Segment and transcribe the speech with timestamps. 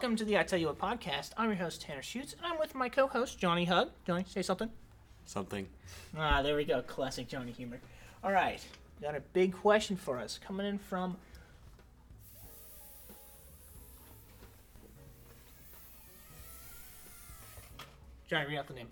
[0.00, 1.32] Welcome to the I Tell You What podcast.
[1.36, 3.90] I'm your host, Tanner Shoots, and I'm with my co host, Johnny Hug.
[4.06, 4.70] Johnny, say something.
[5.26, 5.68] Something.
[6.16, 6.80] Ah, there we go.
[6.80, 7.78] Classic Johnny humor.
[8.24, 8.64] All right.
[9.02, 11.18] Got a big question for us coming in from.
[18.26, 18.88] Johnny, read out the name.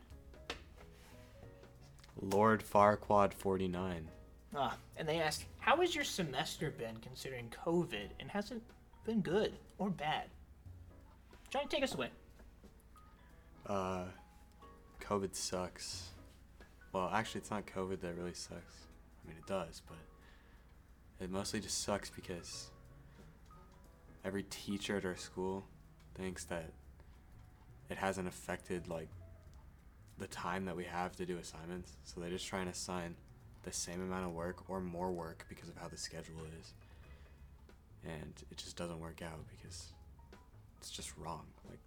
[2.20, 4.06] Lord Farquad 49.
[4.54, 8.60] Ah, and they asked, How has your semester been considering COVID and has it
[9.06, 10.24] been good or bad?
[11.50, 12.10] Johnny, take us away.
[13.66, 14.04] Uh,
[15.00, 16.10] COVID sucks.
[16.92, 18.86] Well, actually, it's not COVID that really sucks.
[19.24, 22.70] I mean, it does, but it mostly just sucks because
[24.24, 25.64] every teacher at our school
[26.14, 26.70] thinks that
[27.88, 29.08] it hasn't affected like
[30.18, 31.96] the time that we have to do assignments.
[32.04, 33.14] So they're just try and assign
[33.62, 36.74] the same amount of work or more work because of how the schedule is.
[38.04, 39.92] And it just doesn't work out because
[40.78, 41.44] it's just wrong.
[41.68, 41.78] Like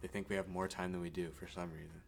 [0.00, 2.00] they think we have more time than we do for some reason.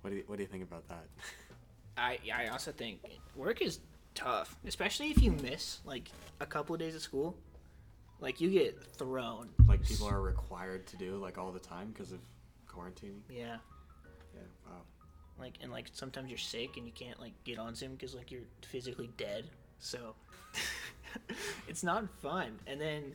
[0.00, 1.06] What do you, what do you think about that?
[1.98, 3.00] I I also think
[3.34, 3.80] work is
[4.14, 7.36] tough, especially if you miss like a couple of days of school.
[8.18, 9.50] Like you get thrown.
[9.68, 12.20] like people are required to do like all the time because of
[12.66, 13.20] quarantining.
[13.28, 13.56] Yeah.
[14.34, 14.40] Yeah.
[14.66, 14.82] Wow.
[15.38, 18.30] Like and like sometimes you're sick and you can't like get on Zoom because like
[18.30, 19.44] you're physically dead.
[19.78, 20.14] So
[21.68, 22.58] it's not fun.
[22.66, 23.14] And then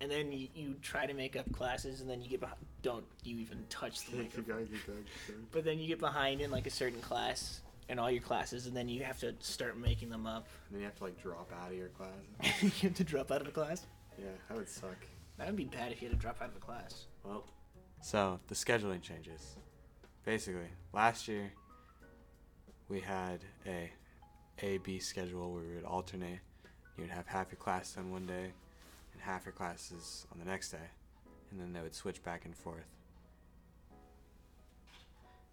[0.00, 2.58] and then you, you try to make up classes and then you get behind.
[2.82, 4.44] Don't you even touch the microphone?
[4.44, 5.46] going, keep going, keep going.
[5.52, 8.76] But then you get behind in like a certain class and all your classes, and
[8.76, 10.46] then you have to start making them up.
[10.68, 12.62] And then you have to like drop out of your class.
[12.62, 13.86] you have to drop out of a class.
[14.18, 14.96] yeah, that would suck.
[15.36, 17.06] That would be bad if you had to drop out of a class.
[17.24, 17.44] Well,
[18.00, 19.56] so the scheduling changes.
[20.24, 21.52] Basically, last year
[22.88, 23.90] we had a
[24.62, 26.40] A B schedule where we would alternate.
[26.96, 28.52] You would have half your class on one day
[29.20, 30.88] and half your classes on the next day,
[31.50, 32.86] and then they would switch back and forth.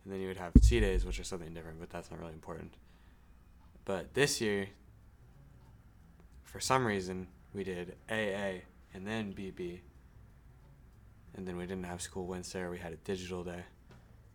[0.04, 2.34] And then you would have C days, which are something different, but that's not really
[2.34, 2.74] important.
[3.84, 4.68] But this year,
[6.44, 9.80] for some reason, we did AA and then BB
[11.36, 12.62] and then we didn't have school Wednesday.
[12.62, 13.64] Or we had a digital day,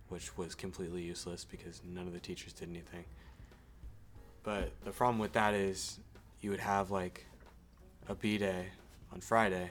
[0.08, 3.04] which was completely useless because none of the teachers did anything.
[4.44, 5.98] But the problem with that is
[6.40, 7.26] you would have like
[8.08, 8.66] a B day
[9.12, 9.70] on Friday,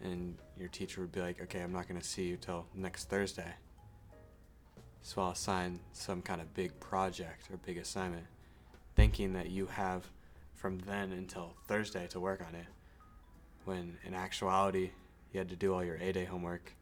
[0.00, 3.54] and your teacher would be like, "Okay, I'm not gonna see you till next Thursday."
[5.00, 8.26] So I'll assign some kind of big project or big assignment,
[8.94, 10.06] thinking that you have
[10.54, 12.66] from then until Thursday to work on it.
[13.64, 14.92] When in actuality,
[15.32, 16.74] you had to do all your A day homework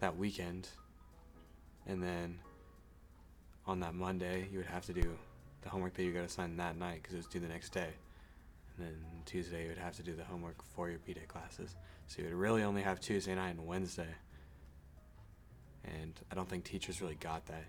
[0.00, 0.68] that weekend.
[1.86, 2.40] And then
[3.66, 5.18] on that Monday, you would have to do
[5.62, 7.94] the homework that you got assigned that night because it was due the next day.
[8.76, 8.96] And then
[9.26, 11.76] Tuesday, you would have to do the homework for your B day classes.
[12.06, 14.14] So you would really only have Tuesday night and Wednesday.
[15.84, 17.64] And I don't think teachers really got that.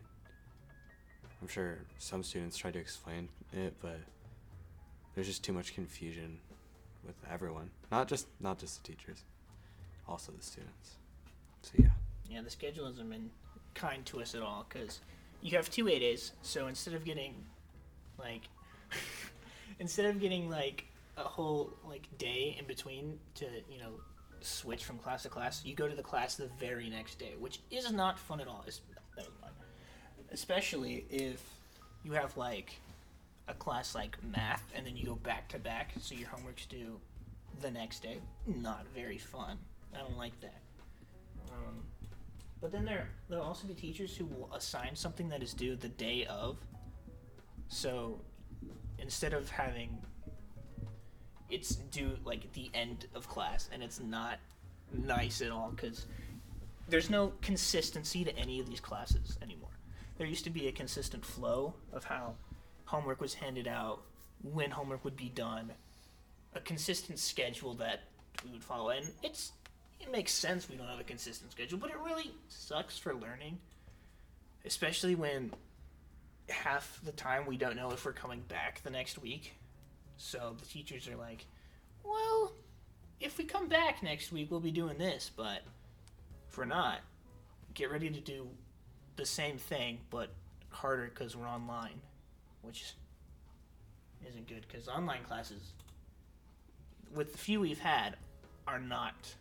[1.41, 4.00] I'm sure some students tried to explain it, but
[5.14, 6.40] there's just too much confusion
[7.06, 7.70] with everyone.
[7.91, 9.24] Not just not just the teachers
[10.08, 10.96] also the students.
[11.62, 11.90] So yeah.
[12.30, 13.30] Yeah, the schedule hasn't been
[13.74, 15.02] kind to us at all because
[15.41, 16.34] you have two A days.
[16.41, 17.35] So instead of getting
[18.18, 18.44] like
[19.80, 20.85] instead of getting like
[21.18, 24.00] a whole like day in between to you know
[24.41, 27.59] switch from class to class, you go to the class the very next day, which
[27.72, 28.63] is not fun at all.
[28.68, 28.81] It's.
[30.31, 31.44] Especially if
[32.03, 32.73] you have like
[33.47, 37.00] a class like math and then you go back to back, so your homework's due
[37.62, 38.19] the next day.
[38.47, 39.59] Not very fun.
[39.94, 40.62] I don't like that.
[41.52, 41.84] Um,
[42.62, 45.90] but then there there'll also be teachers who will assign something that is due the
[45.90, 46.57] day of.
[47.68, 48.19] So
[48.97, 49.97] instead of having
[51.49, 54.39] it's due like the end of class and it's not
[54.93, 56.05] nice at all because
[56.87, 59.69] there's no consistency to any of these classes anymore.
[60.17, 62.35] There used to be a consistent flow of how
[62.85, 64.01] homework was handed out,
[64.43, 65.71] when homework would be done,
[66.53, 68.01] a consistent schedule that
[68.45, 69.53] we would follow, and it's
[69.99, 73.57] it makes sense we don't have a consistent schedule, but it really sucks for learning,
[74.66, 75.51] especially when
[76.49, 79.53] half the time we don't know if we're coming back the next week.
[80.23, 81.46] So the teachers are like,
[82.02, 82.53] "Well,
[83.20, 85.64] if we come back next week, we'll be doing this, but
[86.49, 87.02] if we're not,
[87.73, 88.47] get ready to do
[89.17, 90.34] the same thing but
[90.70, 91.99] harder because we're online,
[92.61, 92.93] which
[94.25, 95.73] isn't good because online classes,
[97.14, 98.16] with the few we've had,
[98.66, 99.35] are not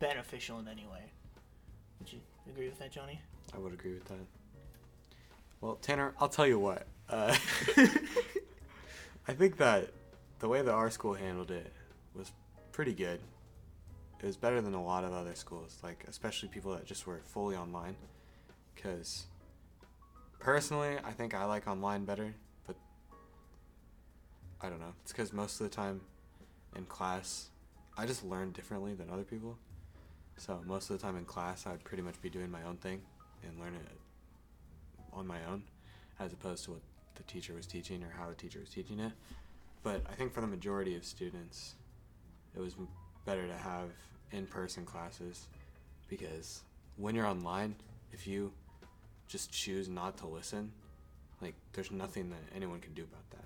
[0.00, 1.04] beneficial in any way.
[2.00, 3.20] Would you agree with that, Johnny?
[3.54, 4.26] I would agree with that.
[5.60, 6.86] Well, Tanner, I'll tell you what.
[7.10, 7.36] Uh,
[9.28, 9.92] I think that
[10.38, 11.72] the way that our school handled it
[12.14, 12.32] was
[12.72, 13.20] pretty good.
[14.20, 17.20] it was better than a lot of other schools, like especially people that just were
[17.24, 17.96] fully online.
[18.74, 19.26] Because
[20.38, 22.34] personally, I think I like online better,
[22.66, 22.76] but
[24.60, 24.94] I don't know.
[25.02, 26.00] It's because most of the time
[26.76, 27.50] in class,
[27.96, 29.56] I just learn differently than other people.
[30.36, 33.00] So most of the time in class, I'd pretty much be doing my own thing
[33.44, 33.88] and learn it
[35.12, 35.64] on my own,
[36.20, 36.80] as opposed to what
[37.16, 39.12] the teacher was teaching or how the teacher was teaching it.
[39.82, 41.74] But I think for the majority of students,
[42.54, 42.74] it was
[43.24, 43.90] better to have
[44.32, 45.46] in-person classes
[46.08, 46.62] because
[46.96, 47.76] when you're online,
[48.12, 48.52] if you
[49.28, 50.72] just choose not to listen,
[51.40, 53.44] like there's nothing that anyone can do about that.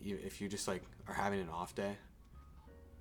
[0.00, 1.96] You, if you just like are having an off day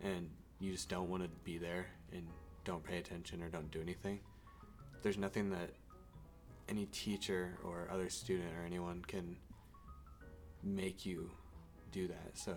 [0.03, 0.29] and
[0.59, 2.27] you just don't want to be there and
[2.65, 4.19] don't pay attention or don't do anything,
[5.01, 5.69] there's nothing that
[6.69, 9.35] any teacher or other student or anyone can
[10.63, 11.29] make you
[11.93, 12.31] do that.
[12.37, 12.55] So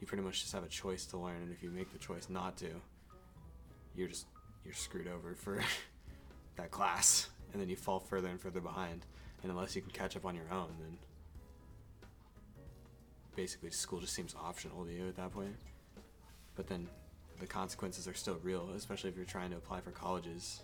[0.00, 2.28] you pretty much just have a choice to learn, and if you make the choice
[2.28, 2.68] not to,
[3.94, 4.26] you're just
[4.64, 5.62] you're screwed over for
[6.56, 9.06] that class, and then you fall further and further behind.
[9.42, 10.98] And unless you can catch up on your own, then
[13.36, 15.54] basically school just seems optional to you at that point.
[16.56, 16.88] But then
[17.38, 20.62] the consequences are still real, especially if you're trying to apply for colleges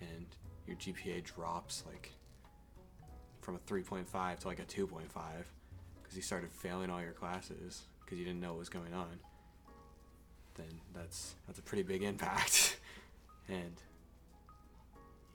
[0.00, 0.26] and
[0.66, 2.10] your GPA drops like
[3.42, 5.02] from a 3.5 to like a 2.5
[6.12, 9.18] because you started failing all your classes because you didn't know what was going on.
[10.56, 12.78] Then that's that's a pretty big impact.
[13.48, 13.72] and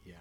[0.06, 0.14] yeah.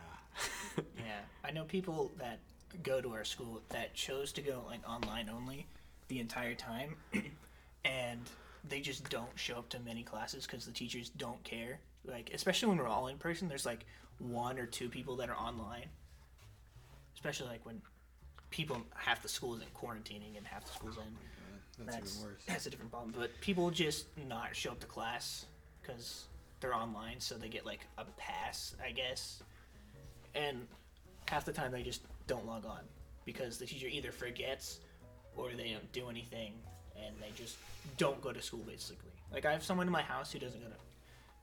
[0.97, 2.38] Yeah, I know people that
[2.82, 5.67] go to our school that chose to go like online only
[6.08, 6.97] the entire time,
[7.85, 8.20] and
[8.67, 11.81] they just don't show up to many classes because the teachers don't care.
[12.06, 13.85] Like especially when we're all in person, there's like
[14.19, 15.88] one or two people that are online.
[17.14, 17.81] Especially like when
[18.50, 21.84] people half the school isn't quarantining and half the school's in.
[21.84, 22.43] that's, That's even worse.
[22.46, 23.14] that's a different problem.
[23.16, 25.46] But people just not show up to class
[25.82, 26.25] because
[26.60, 29.43] they're online, so they get like a pass, I guess.
[30.34, 30.66] And
[31.28, 32.81] half the time they just don't log on
[33.25, 34.81] because the teacher either forgets
[35.37, 36.52] or they don't do anything
[36.96, 37.56] and they just
[37.98, 39.10] don't go to school basically.
[39.32, 40.75] Like I have someone in my house who doesn't go to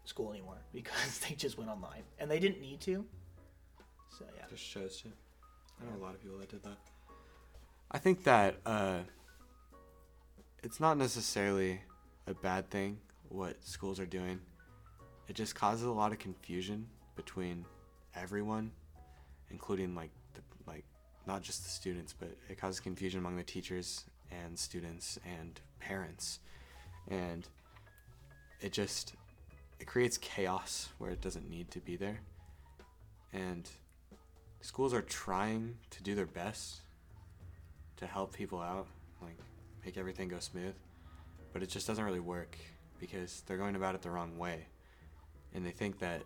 [0.06, 3.06] school anymore because they just went online and they didn't need to.
[4.18, 4.46] So yeah.
[4.50, 5.12] Just shows you.
[5.82, 6.78] I know a lot of people that did that.
[7.96, 9.00] I think that uh,
[10.64, 11.80] it's not necessarily
[12.26, 12.98] a bad thing
[13.30, 14.40] what schools are doing.
[15.28, 17.66] It just causes a lot of confusion between
[18.16, 18.72] everyone,
[19.52, 20.86] including like the like
[21.28, 26.40] not just the students, but it causes confusion among the teachers and students and parents,
[27.10, 27.48] and
[28.60, 29.14] it just
[29.80, 32.22] it creates chaos where it doesn't need to be there,
[33.32, 33.70] and
[34.62, 36.82] schools are trying to do their best
[37.98, 38.88] to help people out,
[39.22, 39.38] like
[39.86, 40.74] make everything go smooth,
[41.52, 42.58] but it just doesn't really work
[43.00, 44.66] because they're going about it the wrong way,
[45.54, 46.24] and they think that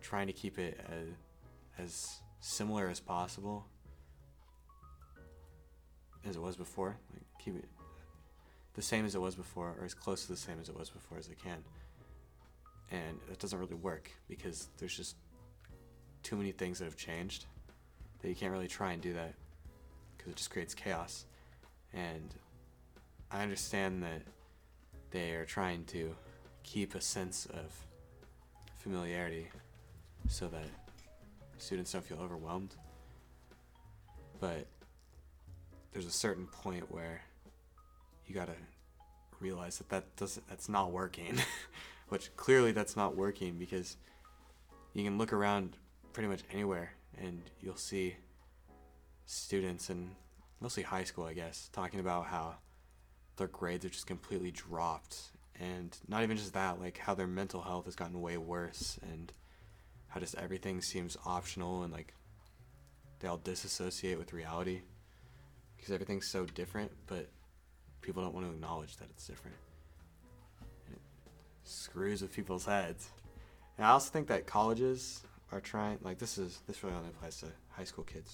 [0.00, 3.66] trying to keep it as, as similar as possible
[6.28, 7.68] as it was before, like keep it
[8.74, 10.90] the same as it was before, or as close to the same as it was
[10.90, 11.64] before as they can,
[12.90, 15.16] and it doesn't really work because there's just
[16.22, 17.46] too many things that have changed
[18.20, 19.34] that you can't really try and do that
[20.26, 21.24] because it just creates chaos.
[21.92, 22.34] And
[23.30, 24.22] I understand that
[25.10, 26.14] they are trying to
[26.64, 27.72] keep a sense of
[28.74, 29.48] familiarity
[30.28, 30.66] so that
[31.58, 32.74] students don't feel overwhelmed.
[34.40, 34.66] But
[35.92, 37.22] there's a certain point where
[38.26, 38.56] you gotta
[39.40, 41.38] realize that that doesn't that's not working,
[42.08, 43.96] which clearly that's not working because
[44.92, 45.76] you can look around
[46.12, 48.16] pretty much anywhere and you'll see
[49.26, 50.14] students and
[50.60, 52.56] mostly high school, I guess, talking about how
[53.36, 55.16] their grades have just completely dropped.
[55.58, 59.32] And not even just that, like how their mental health has gotten way worse and
[60.08, 62.14] how just everything seems optional and like
[63.20, 64.82] they all disassociate with reality
[65.76, 67.28] because everything's so different, but
[68.02, 69.56] people don't want to acknowledge that it's different.
[70.86, 71.00] And it
[71.64, 73.10] screws with people's heads.
[73.78, 77.38] And I also think that colleges are trying like this is this really only applies
[77.40, 78.32] to high school kids.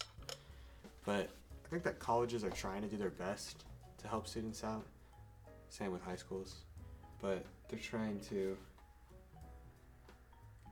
[1.04, 1.30] But
[1.64, 3.64] I think that colleges are trying to do their best
[3.98, 4.86] to help students out.
[5.68, 6.64] Same with high schools.
[7.20, 8.56] But they're trying to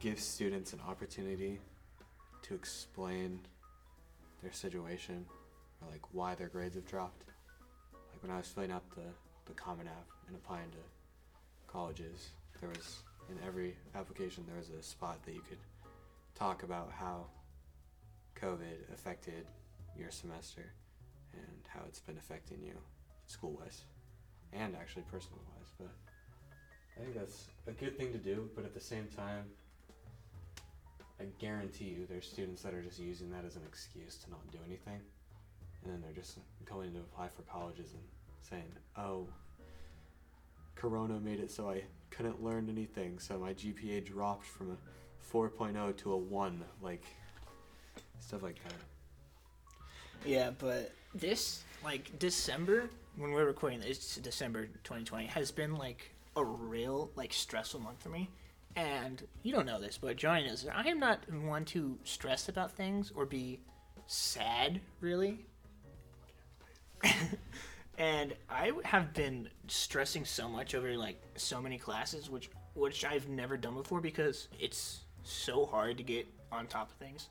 [0.00, 1.60] give students an opportunity
[2.42, 3.40] to explain
[4.42, 5.26] their situation
[5.80, 7.24] or like why their grades have dropped.
[7.92, 9.02] Like when I was filling out the,
[9.46, 10.78] the Common App and applying to
[11.66, 15.58] colleges, there was in every application there was a spot that you could
[16.34, 17.26] talk about how
[18.40, 19.46] COVID affected
[20.00, 20.72] your semester
[21.32, 22.74] and how it's been affecting you
[23.26, 23.82] school wise
[24.52, 25.70] and actually personal wise.
[25.78, 25.90] But
[26.96, 29.44] I think that's a good thing to do, but at the same time,
[31.20, 34.50] I guarantee you there's students that are just using that as an excuse to not
[34.50, 35.00] do anything.
[35.82, 38.02] And then they're just going to apply for colleges and
[38.42, 39.26] saying, oh,
[40.74, 44.76] Corona made it so I couldn't learn anything, so my GPA dropped from a
[45.34, 46.64] 4.0 to a 1.
[46.82, 47.04] Like,
[48.18, 48.74] stuff like that.
[50.24, 56.44] Yeah, but this like December when we're recording this, December 2020 has been like a
[56.44, 58.28] real like stressful month for me.
[58.76, 62.72] And you don't know this, but Johnny knows I am not one to stress about
[62.72, 63.60] things or be
[64.06, 65.44] sad really.
[67.98, 73.28] and I have been stressing so much over like so many classes, which which I've
[73.28, 77.28] never done before because it's so hard to get on top of things.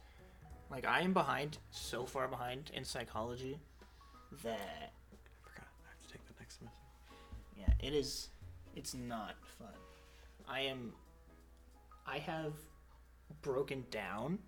[0.69, 3.59] Like I am behind, so far behind in psychology
[4.43, 5.67] that I forgot.
[5.83, 6.79] I have to take the next semester.
[7.57, 8.29] yeah, it is.
[8.75, 9.67] It's not fun.
[10.47, 10.93] I am.
[12.07, 12.53] I have
[13.41, 14.39] broken down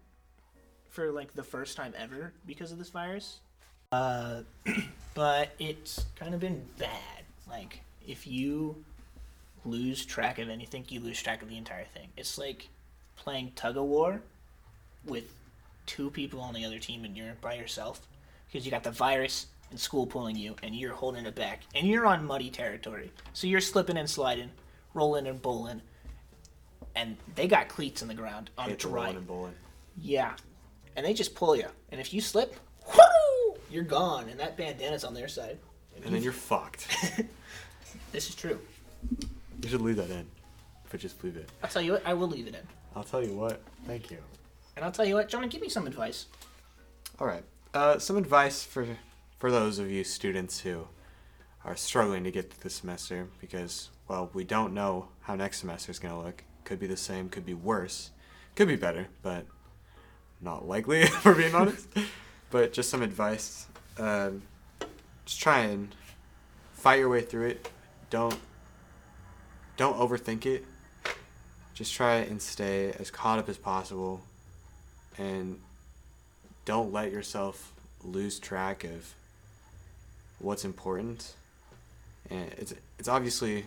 [0.90, 3.40] for like the first time ever because of this virus.
[3.92, 4.42] Uh,
[5.16, 7.24] but it's kind of been bad.
[7.50, 8.84] Like if you
[9.66, 12.10] lose track of anything, you lose track of the entire thing.
[12.16, 12.70] It's like
[13.16, 14.22] playing tug of war
[15.06, 15.34] with
[15.86, 18.08] two people on the other team and you're by yourself
[18.48, 21.88] because you got the virus and school pulling you and you're holding it back and
[21.88, 23.12] you're on muddy territory.
[23.34, 24.52] So you're slipping and sliding,
[24.94, 25.82] rolling and bowling.
[26.96, 28.92] And they got cleats in the ground on Hate dry.
[29.04, 29.54] rolling and bowling.
[29.98, 30.34] Yeah.
[30.96, 31.68] And they just pull you.
[31.92, 32.56] And if you slip,
[32.94, 34.28] whoo, you're gone.
[34.28, 35.58] And that bandana's on their side.
[36.04, 36.88] And then you're fucked.
[38.12, 38.60] This is true.
[39.64, 40.26] you should leave that in.
[40.90, 41.50] But just leave it.
[41.64, 42.62] I'll tell you what, I will leave it in.
[42.96, 43.62] I'll tell you what.
[43.88, 44.18] Thank you.
[44.76, 46.28] And I'll tell you what, John, give me some advice.
[47.20, 47.44] All right.
[47.74, 48.86] Uh, some advice for
[49.40, 50.88] for those of you students who
[51.66, 55.92] are struggling to get through the semester because, well, we don't know how next semester
[55.92, 56.44] is going to look.
[56.64, 58.12] Could be the same, could be worse,
[58.56, 59.46] could be better, but
[60.42, 61.88] not likely, for being honest.
[62.50, 63.68] But just some advice.
[63.98, 64.44] Um,
[65.26, 65.94] just try and
[66.74, 67.70] fight your way through it.
[68.10, 68.38] Don't
[69.78, 70.66] don't overthink it.
[71.74, 74.22] Just try and stay as caught up as possible,
[75.18, 75.60] and
[76.66, 79.14] don't let yourself lose track of
[80.40, 81.34] what's important.
[82.30, 83.66] And it's it's obviously,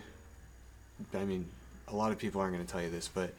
[1.13, 1.47] I mean,
[1.87, 3.33] a lot of people aren't going to tell you this, but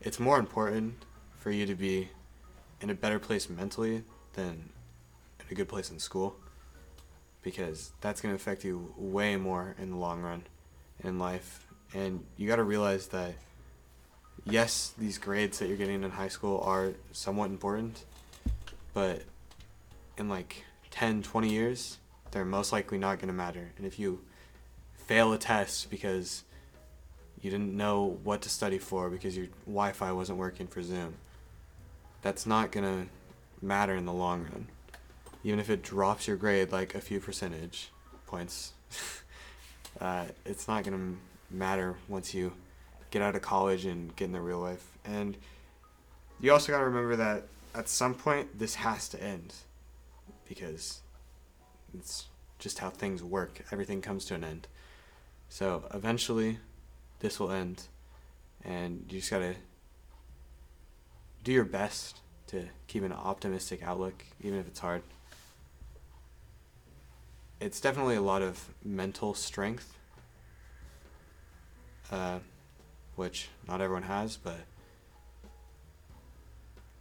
[0.00, 0.94] it's more important
[1.38, 2.08] for you to be
[2.80, 4.02] in a better place mentally
[4.34, 4.70] than
[5.40, 6.36] in a good place in school,
[7.42, 10.44] because that's going to affect you way more in the long run
[11.02, 11.66] in life.
[11.92, 13.34] And you got to realize that
[14.44, 18.04] yes, these grades that you're getting in high school are somewhat important,
[18.94, 19.22] but
[20.16, 21.98] in like 10, 20 years,
[22.30, 23.70] they're most likely not going to matter.
[23.76, 24.20] And if you
[24.94, 26.44] fail a test because
[27.40, 31.14] you didn't know what to study for because your Wi Fi wasn't working for Zoom,
[32.22, 33.10] that's not going to
[33.64, 34.68] matter in the long run.
[35.42, 37.90] Even if it drops your grade like a few percentage
[38.26, 38.72] points,
[40.00, 42.52] uh, it's not going to matter once you
[43.10, 44.86] get out of college and get in the real life.
[45.04, 45.36] And
[46.40, 49.54] you also got to remember that at some point this has to end
[50.48, 51.00] because
[51.94, 52.26] it's
[52.58, 53.62] just how things work.
[53.72, 54.68] Everything comes to an end.
[55.48, 56.58] So eventually
[57.20, 57.84] this will end
[58.64, 59.54] and you just got to
[61.42, 65.02] do your best to keep an optimistic outlook even if it's hard.
[67.60, 69.96] It's definitely a lot of mental strength
[72.10, 72.38] uh,
[73.16, 74.58] which not everyone has, but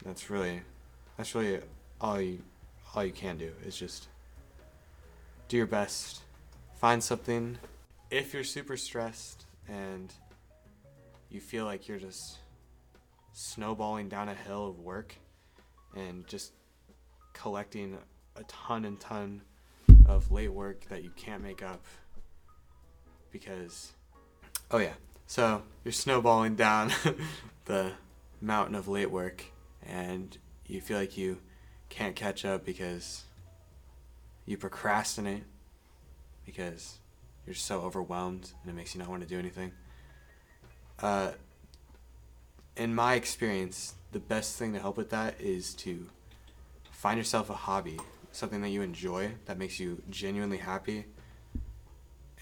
[0.04, 0.62] that's really
[1.18, 1.60] that's really
[2.00, 2.42] all you
[2.96, 4.08] all you can do is just
[5.48, 6.22] do your best.
[6.76, 7.58] Find something.
[8.10, 10.14] If you're super stressed and
[11.30, 12.38] you feel like you're just
[13.34, 15.16] snowballing down a hill of work
[15.96, 16.54] and just
[17.34, 17.98] collecting
[18.36, 19.42] a ton and ton
[20.06, 21.84] of late work that you can't make up
[23.32, 23.94] because
[24.72, 24.94] Oh yeah.
[25.30, 26.92] So you're snowballing down
[27.66, 27.92] the
[28.42, 29.46] mountain of late work,
[29.86, 31.38] and you feel like you
[31.88, 33.26] can't catch up because
[34.48, 35.44] you procrastinate
[36.48, 36.98] because
[37.46, 39.72] you're so overwhelmed and it makes you not want to do anything.
[40.98, 41.34] Uh,
[42.76, 46.08] in my experience, the best thing to help with that is to
[46.90, 48.00] find yourself a hobby,
[48.32, 51.06] something that you enjoy that makes you genuinely happy,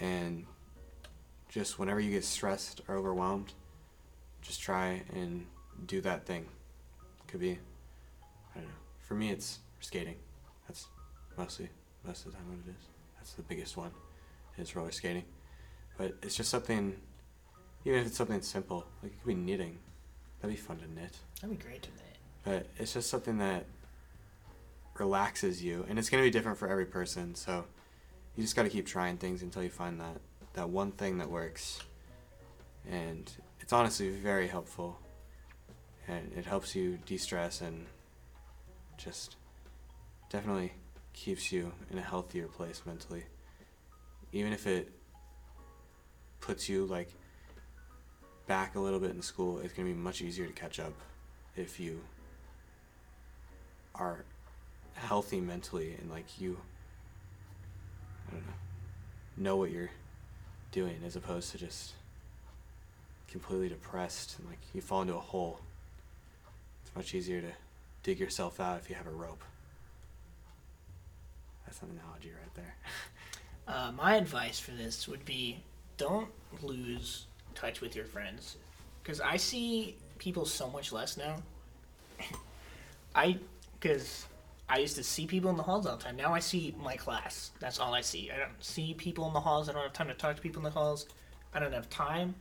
[0.00, 0.46] and
[1.48, 3.52] just whenever you get stressed or overwhelmed,
[4.42, 5.46] just try and
[5.86, 6.46] do that thing.
[7.26, 7.58] Could be,
[8.54, 8.74] I don't know.
[9.00, 10.16] For me, it's skating.
[10.66, 10.86] That's
[11.36, 11.68] mostly
[12.04, 12.86] most of the time what it is.
[13.16, 13.90] That's the biggest one,
[14.56, 15.24] is roller skating.
[15.96, 16.96] But it's just something,
[17.84, 19.78] even if it's something simple, like it could be knitting.
[20.40, 21.16] That'd be fun to knit.
[21.40, 22.16] That'd be great to knit.
[22.44, 23.66] But it's just something that
[24.98, 27.34] relaxes you, and it's gonna be different for every person.
[27.34, 27.64] So
[28.38, 30.20] you just got to keep trying things until you find that
[30.58, 31.78] that one thing that works.
[32.90, 34.98] And it's honestly very helpful,
[36.08, 37.86] and it helps you de-stress and
[38.96, 39.36] just
[40.30, 40.72] definitely
[41.12, 43.22] keeps you in a healthier place mentally.
[44.32, 44.90] Even if it
[46.40, 47.10] puts you like
[48.48, 50.94] back a little bit in school, it's gonna be much easier to catch up
[51.56, 52.00] if you
[53.94, 54.24] are
[54.94, 56.58] healthy mentally and like you
[58.28, 58.52] I don't know
[59.36, 59.90] know what you're
[60.72, 61.92] doing as opposed to just
[63.30, 65.60] completely depressed and like you fall into a hole.
[66.84, 67.52] It's much easier to
[68.02, 69.42] dig yourself out if you have a rope.
[71.66, 72.74] That's an analogy right there.
[73.68, 75.58] Uh, my advice for this would be
[75.98, 76.30] don't
[76.62, 78.56] lose touch with your friends
[79.02, 81.36] because I see people so much less now.
[83.14, 83.36] I
[83.78, 84.26] because
[84.70, 86.16] I used to see people in the halls all the time.
[86.16, 87.52] Now I see my class.
[87.58, 88.30] That's all I see.
[88.30, 89.68] I don't see people in the halls.
[89.68, 91.06] I don't have time to talk to people in the halls.
[91.54, 92.34] I don't have time.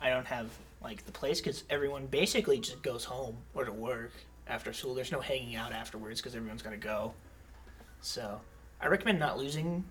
[0.00, 0.50] I don't have
[0.82, 4.12] like the place because everyone basically just goes home or to work
[4.48, 4.94] after school.
[4.94, 7.14] There's no hanging out afterwards because everyone's to go.
[8.00, 8.40] So
[8.80, 9.84] I recommend not losing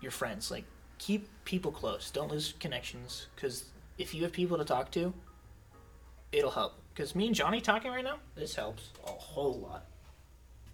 [0.00, 0.50] your friends.
[0.50, 0.64] Like
[0.98, 2.10] keep people close.
[2.10, 3.66] Don't lose connections because
[3.98, 5.12] if you have people to talk to,
[6.32, 6.74] it'll help.
[6.94, 9.87] Because me and Johnny talking right now, this helps a whole lot.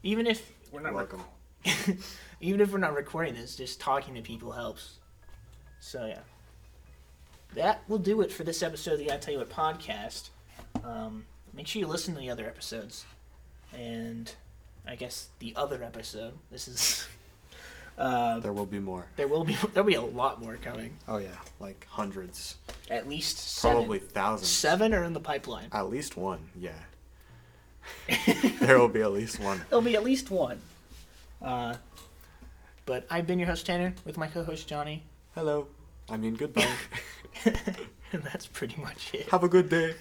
[0.05, 1.23] Even if we're not Welcome.
[1.67, 1.97] rec-
[2.41, 4.99] even if we're not recording this, just talking to people helps.
[5.81, 6.21] So yeah,
[7.55, 10.29] that will do it for this episode of the I Tell You What podcast.
[10.85, 13.05] Um, make sure you listen to the other episodes,
[13.77, 14.33] and
[14.87, 16.35] I guess the other episode.
[16.53, 17.09] This is.
[17.97, 19.07] Uh, There will be more.
[19.15, 20.97] there will be there'll be a lot more coming.
[21.07, 21.29] Oh yeah,
[21.61, 22.57] like hundreds,
[22.91, 23.77] At least seven.
[23.77, 24.49] probably thousands.
[24.51, 25.69] Seven are in the pipeline.
[25.71, 26.73] At least one, yeah.
[28.67, 29.61] There will be at least one.
[29.69, 30.61] There'll be at least one.
[31.43, 31.75] Uh,
[32.87, 35.03] but I've been your host Tanner with my co-host Johnny,
[35.35, 35.67] Hello.
[36.09, 36.67] I mean goodbye.
[37.45, 39.29] and that's pretty much it.
[39.31, 39.95] Have a good day.